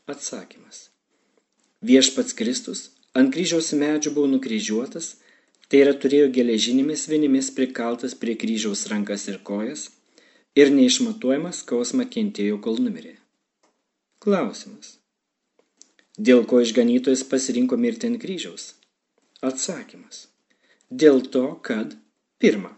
[0.09, 0.77] Atsakymas.
[1.85, 2.79] Viešpats Kristus
[3.13, 5.09] ant kryžiaus medžių buvo nukryžiuotas,
[5.69, 9.83] tai yra turėjo geležinėmis vinimis prikaltas prie kryžiaus rankas ir kojas
[10.57, 13.13] ir neišmatuojamas skausmą kentėjo, kol numirė.
[14.25, 14.95] Klausimas.
[16.17, 18.71] Dėl ko išganytojas pasirinko mirti ant kryžiaus?
[19.51, 20.23] Atsakymas.
[20.89, 21.93] Dėl to, kad
[22.41, 22.73] pirma,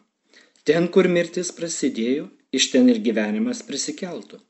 [0.67, 4.41] ten, kur mirtis prasidėjo, iš ten ir gyvenimas prisikeltų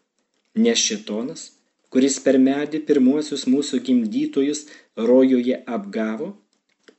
[0.55, 1.51] nes šitonas,
[1.91, 4.65] kuris per medį pirmuosius mūsų gimdytojus
[5.09, 6.31] rojuje apgavo,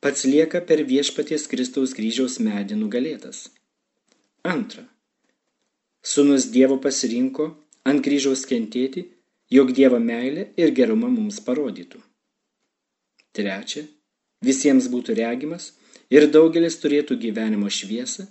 [0.01, 3.47] pats lieka per viešpaties Kristaus kryžiaus medį nugalėtas.
[4.45, 4.85] Antra.
[6.07, 7.49] Sūnus Dievo pasirinko
[7.89, 9.07] ant kryžiaus kentėti,
[9.51, 12.01] jog Dievo meilė ir gerumą mums parodytų.
[13.37, 13.85] Trečia.
[14.45, 15.71] Visiems būtų regimas
[16.13, 18.27] ir daugelis turėtų gyvenimo šviesą,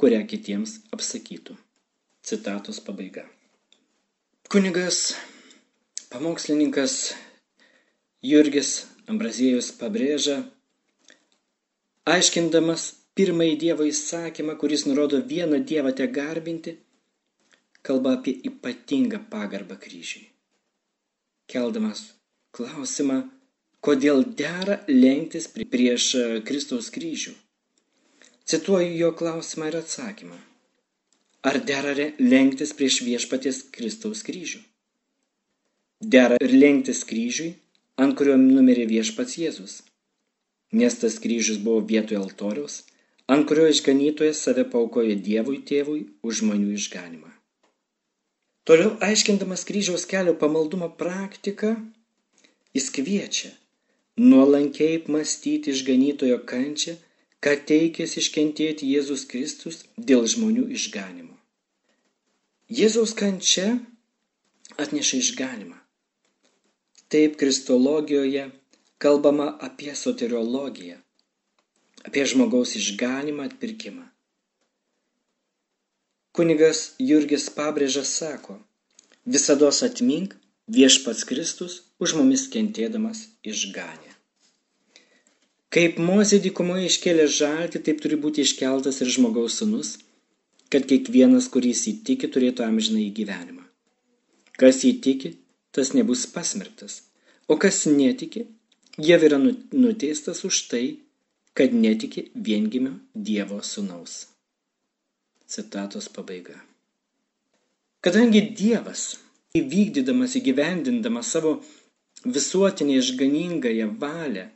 [0.00, 1.56] kurią kitiems apsakytų.
[2.28, 3.24] Citatos pabaiga.
[4.48, 5.12] Kunigas,
[6.08, 6.92] pamokslininkas
[8.24, 8.70] Jurgis
[9.12, 10.38] Ambraziejus pabrėžia,
[12.08, 16.74] aiškindamas pirmąjį Dievo įsakymą, kuris nurodo vieną Dievą te garbinti,
[17.84, 20.24] kalba apie ypatingą pagarbą kryžiui.
[21.44, 22.06] Keldamas
[22.56, 23.20] klausimą,
[23.84, 26.14] kodėl dera lenktis prieš
[26.48, 27.36] Kristaus kryžių.
[28.48, 30.47] Cituoju jo klausimą ir atsakymą.
[31.46, 34.58] Ar dera lenktis prieš viešpaties Kristaus kryžių?
[36.02, 37.52] Dera ir lenktis kryžiui,
[38.02, 39.76] ant kurio numirė viešpats Jėzus.
[40.74, 42.82] Nes tas kryžius buvo vietoje altoriaus,
[43.30, 47.30] ant kurio išganytojas save paukojo Dievui tėvui už žmonių išganimą.
[48.68, 51.72] Toliau aiškindamas kryžiaus kelio pamaldumo praktiką,
[52.74, 53.54] jis kviečia
[54.18, 56.96] nuolankiai mąstyti išganytojo kančią,
[57.44, 61.36] ką teikės iškentėti Jėzus Kristus dėl žmonių išganimo.
[62.68, 63.78] Jėzaus kančia
[64.76, 65.78] atneša išganimą.
[67.08, 68.50] Taip kristologijoje
[69.00, 70.98] kalbama apie soteriologiją,
[72.04, 74.04] apie žmogaus išganimą atpirkimą.
[76.36, 78.58] Kunigas Jurgis Pabrėžas sako,
[79.24, 80.36] visada atmink
[80.68, 84.07] viešpats Kristus už mumis kentėdamas išganė.
[85.74, 89.96] Kaip Mozė dykumoje iškėlė žaltį, taip turi būti iškeltas ir žmogaus sunus,
[90.72, 93.66] kad kiekvienas, kuris įtiki, turėtų amžiną į gyvenimą.
[94.60, 95.34] Kas įtiki,
[95.76, 97.02] tas nebus pasmerktas,
[97.48, 98.46] o kas netiki,
[99.10, 100.84] jau yra nu, nuteistas už tai,
[101.52, 104.26] kad netiki viengimio Dievo sunaus.
[105.48, 106.56] Citatos pabaiga.
[108.04, 109.18] Kadangi Dievas,
[109.58, 111.58] įvykdydamas įgyvendindamas savo
[112.24, 114.48] visuotinį išganingąją valią,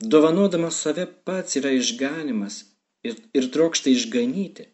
[0.00, 2.64] dovanodamas save pats yra išganimas
[3.04, 4.66] ir, ir trokšta išganyti,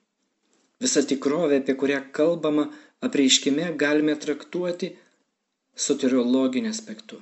[0.80, 2.68] visą tikrovę, apie kurią kalbama
[3.00, 4.92] apreiškime, galime traktuoti
[5.76, 7.20] soteriologiniu aspektu.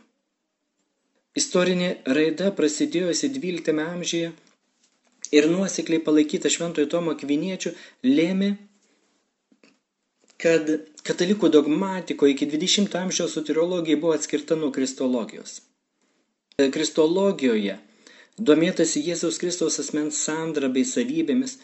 [1.34, 4.28] Istorinė raida prasidėjusi XII amžiuje
[5.34, 7.72] ir nuosekliai palaikyta Šventojo Tomo Kviniečio
[8.06, 8.52] lėmė,
[10.38, 10.70] kad
[11.08, 15.62] katalikų dogmatiko iki 20 amžiaus soteriologija buvo atskirta nuo kristologijos.
[16.54, 17.80] Kristologijoje
[18.38, 21.58] domėtasi Jėzaus Kristaus asmens sandra bei savybėmis,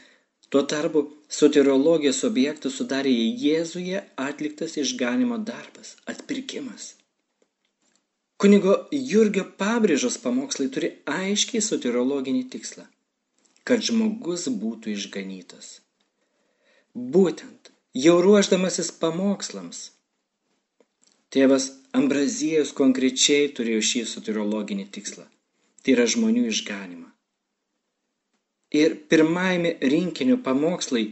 [0.50, 6.94] tuo tarpu soteriologijos objektų sudarė Jėzuje atliktas išganimo darbas– atpirkimas.
[8.40, 12.86] Kunigo Jurgio pabrėžos pamokslai turi aiškiai soteriologinį tikslą–
[13.68, 15.80] kad žmogus būtų išganytas.
[16.94, 19.90] Būtent jau ruoždamasis pamokslams,
[21.30, 25.26] tėvas Ambrazijus konkrečiai turėjo šį soteriologinį tikslą–
[25.82, 27.08] tai yra žmonių išganimą.
[28.80, 31.08] Ir pirmajame rinkinio pamokslai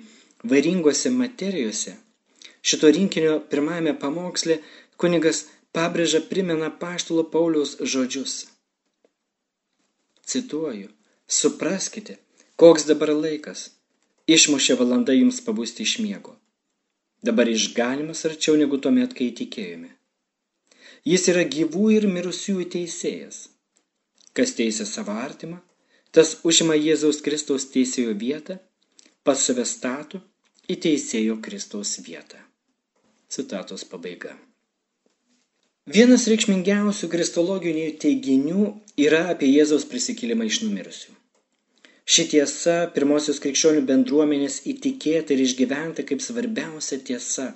[0.52, 1.96] varingose materijose,
[2.62, 4.60] šito rinkinio pirmajame pamoksle
[4.96, 8.38] kunigas pabrėža primena paštulo Pauliaus žodžius.
[10.28, 10.88] Cituoju,
[11.26, 12.18] supraskite,
[12.58, 13.60] Koks dabar laikas?
[14.34, 16.32] Išmušė valanda jums pabusti iš miego.
[17.22, 19.92] Dabar išganimas arčiau negu tuomet, kai tikėjome.
[21.06, 23.38] Jis yra gyvų ir mirusiųjų teisėjas.
[24.38, 25.58] Kas teisė savo artimą,
[26.14, 28.60] tas užima Jėzaus Kristaus teisėjo vietą,
[29.26, 30.20] pas save statų
[30.70, 32.38] į teisėjo Kristaus vietą.
[33.28, 34.36] Citatos pabaiga.
[35.88, 38.64] Vienas reikšmingiausių kristologinių teiginių
[39.08, 41.14] yra apie Jėzaus prisikilimą iš numirusių.
[42.08, 47.48] Ši tiesa pirmosios krikščionių bendruomenės įtikėta ir išgyventa kaip svarbiausia tiesa.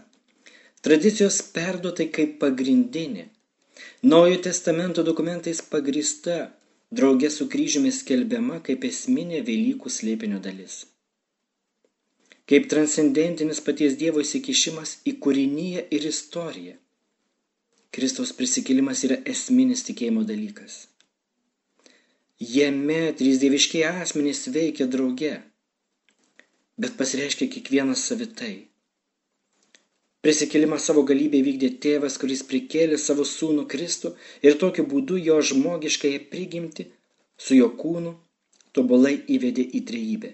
[0.84, 3.28] Tradicijos perduotai kaip pagrindinė.
[4.02, 6.40] Naujojo testamento dokumentais pagrįsta,
[6.98, 10.82] draugė su kryžiumi skelbiama kaip esminė Velykų slėpinio dalis.
[12.50, 16.74] Kaip transcendentinis paties Dievo įsikišimas į kūrinyje ir istoriją.
[17.92, 20.86] Kristaus prisikėlimas yra esminis tikėjimo dalykas.
[22.42, 25.34] Jame trys dieviškiai asmenys veikia drauge,
[26.80, 28.71] bet pasireiškia kiekvienas savitai.
[30.22, 34.12] Prisikėlimą savo galybę vykdė tėvas, kuris prikėlė savo sūnų Kristų
[34.46, 36.86] ir tokiu būdu jo žmogiškąją prigimti
[37.46, 38.12] su jo kūnu
[38.78, 40.30] tobulai įvedė į trejybę.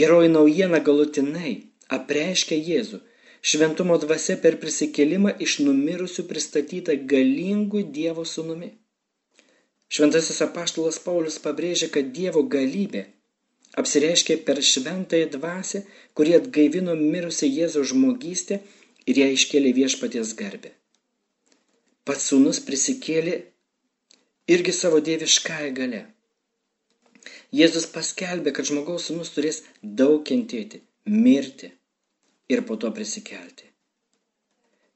[0.00, 1.52] Geroji naujiena galutinai
[1.98, 3.02] apreiškia Jėzų,
[3.50, 8.72] šventumo dvasia per prisikėlimą iš numirusių pristatyta galingų Dievo sūnumi.
[9.92, 13.04] Šventasis apaštalas Paulius pabrėžia, kad Dievo galybė
[13.80, 15.82] apsireiškė per šventąją dvasę,
[16.16, 18.58] kurie atgaivino mirusią Jėzaus žmogystę
[19.10, 20.72] ir ją iškėlė viešpaties garbę.
[22.06, 23.36] Pats sūnus prisikėlė
[24.56, 26.02] irgi savo dieviškąją galę.
[27.60, 29.62] Jėzus paskelbė, kad žmogaus sūnus turės
[30.02, 31.72] daug kentėti, mirti
[32.52, 33.72] ir po to prisikelti.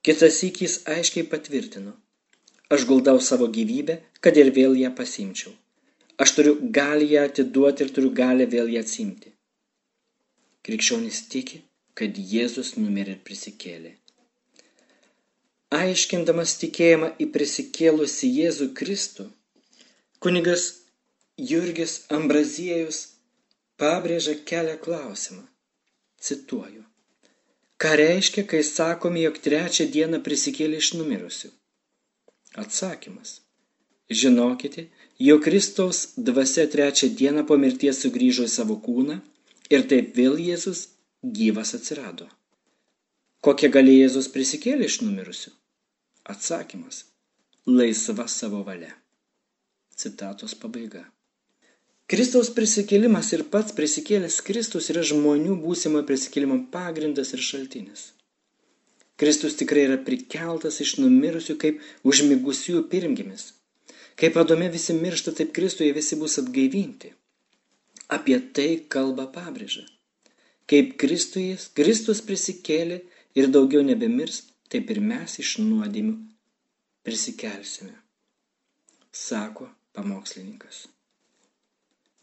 [0.06, 1.96] Kitas įkys aiškiai patvirtino,
[2.70, 5.50] Aš guldau savo gyvybę, kad ir vėl ją pasimčiau.
[6.20, 9.32] Aš turiu gali ją atiduoti ir turiu gali vėl ją atsimti.
[10.66, 11.62] Krikščionis tiki,
[11.96, 13.94] kad Jėzus numirė ir prisikėlė.
[15.80, 19.26] Aiškindamas tikėjimą į prisikėlusi Jėzų Kristų,
[20.20, 20.66] kunigas
[21.50, 23.00] Jurgis Ambraziejus
[23.80, 25.44] pabrėžia kelią klausimą.
[26.20, 26.82] Cituoju.
[27.80, 31.48] Ką reiškia, kai sakome, jog trečią dieną prisikėlė iš numirusių?
[32.60, 33.38] Atsakymas.
[34.10, 34.90] Žinokite,
[35.20, 39.18] jo Kristaus dvasia trečią dieną po mirties sugrįžo į savo kūną
[39.74, 40.86] ir taip vėl Jėzus
[41.38, 42.28] gyvas atsirado.
[43.44, 45.52] Kokia gali Jėzus prisikėlė iš numirusių?
[46.32, 47.04] Atsakymas.
[47.68, 48.94] Laisva savo valia.
[49.96, 51.04] Citatos pabaiga.
[52.10, 58.08] Kristaus prisikėlimas ir pats prisikėlęs Kristus yra žmonių būsimo prisikėlimo pagrindas ir šaltinis.
[59.20, 63.50] Kristus tikrai yra prikeltas iš numirusių kaip užmigusiųjų pirmgimis.
[64.20, 67.14] Kaip Adome visi miršta, taip Kristuje visi bus atgaivinti.
[68.12, 69.86] Apie tai kalba pabrėža.
[70.70, 73.00] Kaip Kristuje, Kristus prisikėlė
[73.38, 76.18] ir daugiau nebemirs, taip ir mes iš nuodėmių
[77.06, 77.96] prisikelsime,
[79.12, 80.84] sako pamokslininkas.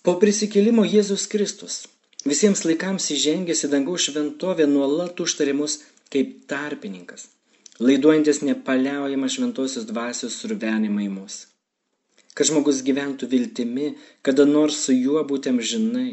[0.05, 1.81] Po prisikėlimo Jėzus Kristus
[2.27, 5.81] visiems laikams įžengęs į dangaus šventovę nuolat užtarimus
[6.13, 7.27] kaip tarpininkas,
[7.83, 11.41] laiduojantis nepaliaujamą šventosios dvasios survenimą į mus.
[12.38, 16.11] Kad žmogus gyventų viltimi, kada nors su juo būtėm žinai.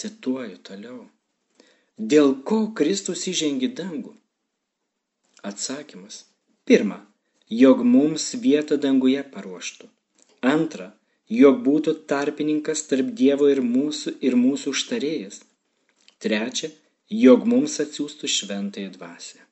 [0.00, 1.02] Cituoju toliau.
[2.00, 4.14] Dėl ko Kristus įžengi dangų?
[5.44, 6.22] Atsakymas.
[6.64, 7.02] Pirma,
[7.52, 9.90] jog mums vietą danguje paruoštų.
[10.54, 10.88] Antra,
[11.28, 15.42] jog būtų tarpininkas tarp Dievo ir mūsų ir mūsų užtarėjas.
[16.24, 16.72] Trečia,
[17.10, 19.44] jog mums atsiųstų šventąją dvasę.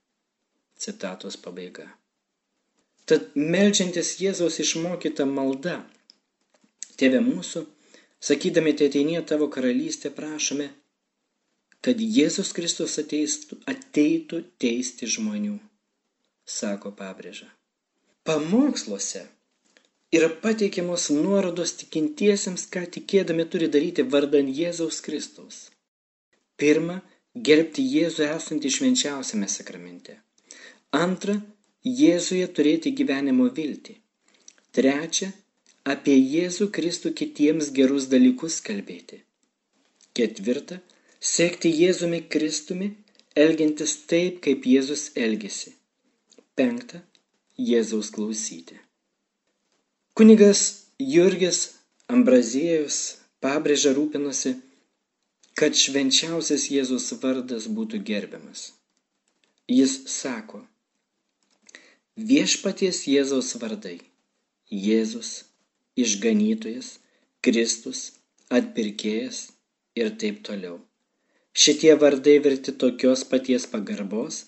[0.78, 1.88] Citatos pabaiga.
[3.08, 5.78] Tad melžiantis Jėzaus išmokyta malda,
[6.98, 7.60] Tėve mūsų,
[8.28, 10.66] sakydami, te ateinie tavo karalystė, prašome,
[11.86, 15.54] kad Jėzus Kristus ateistų, ateitų teisti žmonių,
[16.58, 17.46] sako pabrėža.
[18.26, 19.22] Pamoksluose
[20.18, 25.68] yra pateikiamos nuorodos tikintiesiems, ką tikėdami turi daryti vardan Jėzaus Kristaus.
[26.58, 26.98] Pirma,
[27.50, 30.18] gerbti Jėzų esantį švenčiausiame sakramente.
[30.98, 31.38] Antra,
[31.88, 33.94] Jėzuje turėti gyvenimo viltį.
[34.76, 35.30] Trečia,
[35.88, 39.22] apie Jėzų Kristų kitiems gerus dalykus kalbėti.
[40.18, 40.80] Ketvirta,
[41.20, 42.90] sekti Jėzumi Kristumi,
[43.44, 45.72] elgiantis taip, kaip Jėzus elgesi.
[46.58, 47.00] Penkta,
[47.70, 48.76] Jėzaus klausyti.
[50.18, 50.62] Kunigas
[50.98, 51.60] Jurgis
[52.10, 52.98] Ambraziejus
[53.44, 54.56] pabrėža rūpinosi,
[55.58, 58.72] kad švenčiausias Jėzus vardas būtų gerbiamas.
[59.68, 60.64] Jis sako,
[62.18, 64.00] viešpaties Jėzaus vardai-
[64.86, 65.44] Jėzus,
[65.94, 66.98] išganytojas,
[67.46, 68.00] Kristus,
[68.50, 69.52] atpirkėjas
[69.94, 70.80] ir taip toliau.
[71.54, 74.46] Šitie vardai verti tokios paties pagarbos,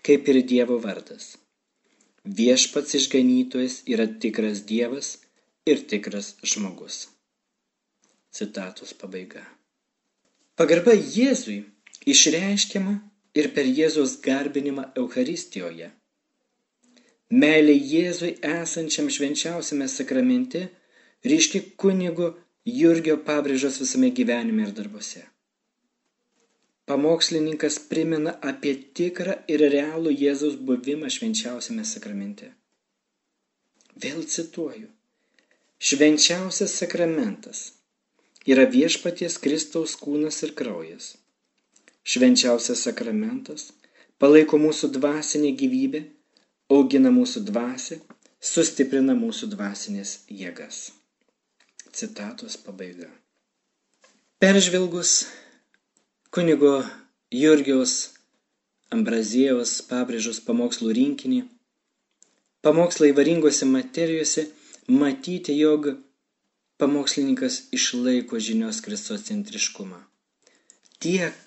[0.00, 1.36] kaip ir Dievo vardas.
[2.24, 5.18] Viešpats išganytojas yra tikras Dievas
[5.66, 7.08] ir tikras žmogus.
[8.32, 9.44] Citatos pabaiga.
[10.56, 11.64] Pagarba Jėzui
[12.06, 13.00] išreiškiama
[13.34, 15.92] ir per Jėzos garbinimą Euharistijoje.
[17.30, 20.68] Meilė Jėzui esančiam švenčiausiame sakramente
[21.24, 22.32] ryški kunigo
[22.66, 25.28] Jurgio pabrėžos visame gyvenime ir darbuose
[26.90, 32.48] pamokslininkas primena apie tikrą ir realų Jėzaus buvimą švenčiausiame sakramente.
[34.04, 34.88] Vėl cituoju.
[35.90, 37.60] Švenčiausias sakramentas
[38.52, 41.12] yra viešpaties Kristaus kūnas ir kraujas.
[42.02, 43.68] Švenčiausias sakramentas
[44.18, 46.02] palaiko mūsų dvasinę gyvybę,
[46.70, 47.98] augina mūsų dvasę,
[48.40, 50.90] sustiprina mūsų dvasinės jėgas.
[51.92, 53.10] Citatos pabaiga.
[54.40, 55.26] Peržvelgus
[56.30, 56.78] kunigo
[57.34, 57.96] Jurgiaus
[58.90, 61.44] Ambraziejaus pabrėžus pamokslų rinkinį.
[62.66, 64.48] Pamokslai varingose materijose
[64.90, 65.92] matyti, jog
[66.82, 70.00] pamokslininkas išlaiko žinios kristocentriškumą.
[70.98, 71.38] Tiek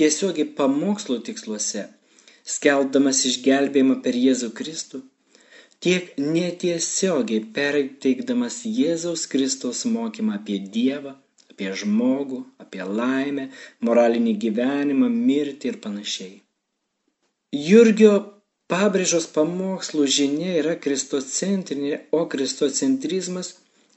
[0.00, 1.86] tiesiogiai pamokslo tiksluose,
[2.56, 5.04] skelbdamas išgelbėjimą per Jėzų Kristų,
[5.84, 11.18] tiek netiesiogiai perteikdamas Jėzaus Kristaus mokymą apie Dievą
[11.58, 13.48] apie žmogų, apie laimę,
[13.82, 16.36] moralinį gyvenimą, mirtį ir panašiai.
[17.50, 18.12] Jurgio
[18.70, 23.56] pabrėžos pamokslų žinia yra kristocentrinė, o kristocentrizmas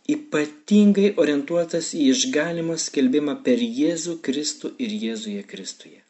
[0.10, 6.01] ypatingai orientuotas į išgalimą skelbimą per Jėzų Kristų ir Jėzuje Kristuje.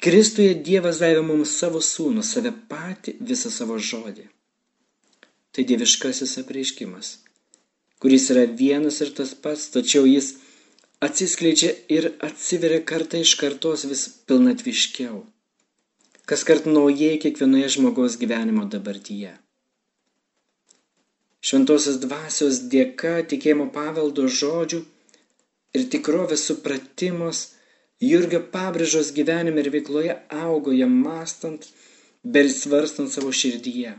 [0.00, 4.28] Kristuje Dievas davė mums savo sūnų, save patį, visą savo žodį.
[5.52, 7.18] Tai dieviškasis apreiškimas
[8.00, 10.32] kuris yra vienas ir tas pats, tačiau jis
[11.04, 15.20] atsiskleidžia ir atsiveria kartą iš kartos vis pilnatviškiau,
[16.28, 19.34] kas kart naujai kiekvienoje žmogaus gyvenimo dabartyje.
[21.44, 24.80] Šventosios dvasios dėka tikėjimo paveldo žodžių
[25.76, 27.46] ir tikrovės supratimos
[28.00, 31.68] Jurgio pabrėžos gyvenime ir veikloje augo jam mastant,
[32.24, 33.92] bersvarstant savo širdyje,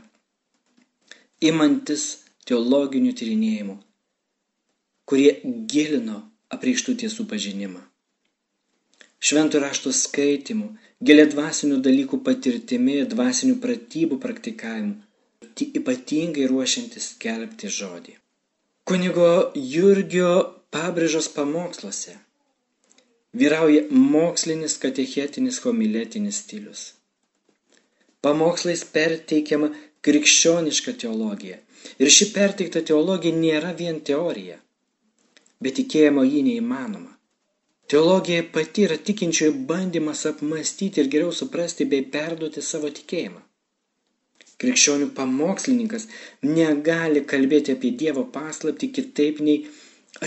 [1.52, 2.10] imantis
[2.50, 3.78] teologinių tyrinėjimų
[5.12, 5.32] kurie
[5.72, 6.22] gilino
[6.56, 7.82] apreikštų tiesų pažinimą.
[9.22, 10.70] Šventų rašto skaitimų,
[11.04, 18.16] gilė dvasinių dalykų patirtimi, dvasinių pratybų praktikavimu ypatingai ruošiantis skelbti žodį.
[18.88, 20.32] Kunigo Jurgio
[20.74, 22.16] pabrėžos pamoksluose
[23.38, 26.82] vyrauja mokslinis katechetinis homiletinis stilius.
[28.22, 29.72] Pamokslais perteikiama
[30.06, 31.58] krikščioniška teologija.
[31.98, 34.60] Ir ši perteikta teologija nėra vien teorija,
[35.62, 37.16] bet tikėjimo jį neįmanoma.
[37.92, 43.42] Teologija pati yra tikinčiojo bandymas apmastyti ir geriau suprasti bei perduoti savo tikėjimą.
[44.62, 46.06] Krikščionių pamokslininkas
[46.46, 49.58] negali kalbėti apie Dievo paslapti kitaip nei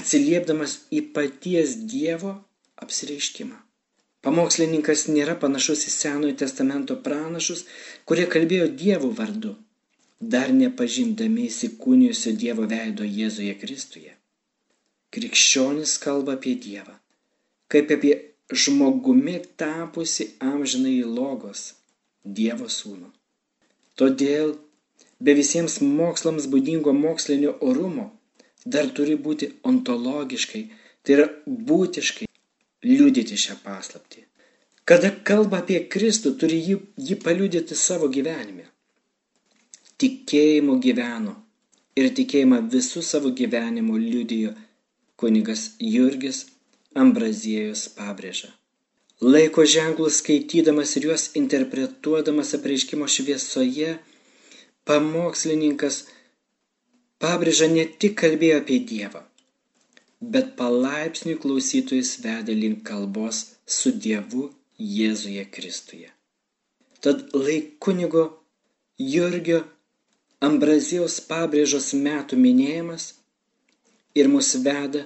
[0.00, 2.34] atsiliepdamas į paties Dievo
[2.82, 3.56] apsireiškimą.
[4.24, 7.64] Pamokslininkas nėra panašus į Senojo testamento pranašus,
[8.08, 9.52] kurie kalbėjo Dievo vardu,
[10.34, 14.14] dar nepažindami įsikūnijusio Dievo veido Jėzuje Kristuje.
[15.14, 16.96] Krikščionis kalba apie Dievą,
[17.68, 18.14] kaip apie
[18.64, 21.74] žmogumi tapusi amžinai logos,
[22.24, 23.12] Dievo sūnų.
[24.00, 24.56] Todėl
[25.20, 28.08] be visiems mokslams būdingo mokslinio orumo
[28.64, 30.62] dar turi būti ontologiškai,
[31.04, 32.23] tai yra būtiškai
[32.84, 34.24] liudyti šią paslaptį.
[34.84, 36.78] Kada kalba apie Kristų, turi jį,
[37.08, 38.66] jį paliudyti savo gyvenime.
[40.00, 41.38] Tikėjimu gyveno
[41.96, 44.52] ir tikėjimą visų savo gyvenimo liudijo
[45.20, 46.44] kunigas Jurgis
[47.04, 48.52] Ambraziejus pabrėža
[49.20, 53.98] laiko ženklus skaitydamas ir juos interpretuodamas apreiškimo šviesoje,
[54.84, 56.02] pamokslininkas
[57.22, 59.22] pabrėža ne tik kalbėjo apie Dievą,
[60.32, 64.48] bet palaipsniui klausytojus vedė link kalbos su Dievu
[64.78, 66.10] Jėzuje Kristuje.
[67.04, 68.24] Tad laik kunigo
[68.98, 69.64] Jurgio
[70.44, 73.12] Ambrazijaus pabrėžos metų minėjimas
[74.14, 75.04] ir mus veda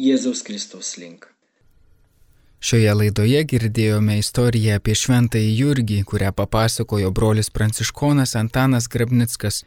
[0.00, 1.28] Jėzaus Kristaus link.
[2.64, 9.64] Šioje laidoje girdėjome istoriją apie šventąjį Jurgį, kurią papasakojo brolis pranciškonas Antanas Grabnickas.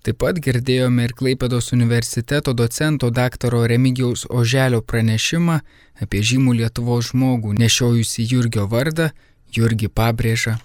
[0.00, 5.58] Taip pat girdėjome ir Klaipėdos universiteto docento daktaro Remigiaus Oželio pranešimą
[6.00, 9.10] apie žymų Lietuvos žmogų nešiojusi Jurgio vardą,
[9.52, 10.56] Jurgį pabrėžą